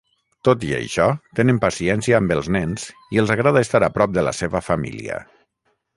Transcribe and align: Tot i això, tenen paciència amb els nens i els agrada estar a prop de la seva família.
Tot 0.47 0.63
i 0.67 0.71
això, 0.77 1.05
tenen 1.39 1.59
paciència 1.65 2.17
amb 2.21 2.35
els 2.37 2.49
nens 2.57 2.87
i 3.17 3.21
els 3.25 3.35
agrada 3.37 3.63
estar 3.67 3.83
a 3.89 3.91
prop 3.99 4.17
de 4.17 4.25
la 4.29 4.35
seva 4.39 4.67
família. 4.71 5.21